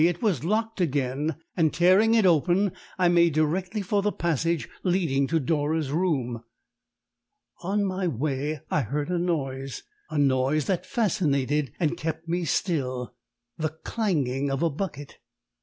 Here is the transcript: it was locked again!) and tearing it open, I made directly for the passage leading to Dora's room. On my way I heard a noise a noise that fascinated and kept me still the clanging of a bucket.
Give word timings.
it 0.03 0.19
was 0.19 0.43
locked 0.43 0.81
again!) 0.81 1.35
and 1.55 1.71
tearing 1.75 2.15
it 2.15 2.25
open, 2.25 2.71
I 2.97 3.07
made 3.07 3.33
directly 3.33 3.83
for 3.83 4.01
the 4.01 4.11
passage 4.11 4.67
leading 4.83 5.27
to 5.27 5.39
Dora's 5.39 5.91
room. 5.91 6.43
On 7.61 7.85
my 7.85 8.07
way 8.07 8.61
I 8.71 8.81
heard 8.81 9.11
a 9.11 9.19
noise 9.19 9.83
a 10.09 10.17
noise 10.17 10.65
that 10.65 10.87
fascinated 10.87 11.71
and 11.79 11.97
kept 11.97 12.27
me 12.27 12.45
still 12.45 13.13
the 13.59 13.69
clanging 13.69 14.49
of 14.49 14.63
a 14.63 14.71
bucket. 14.71 15.19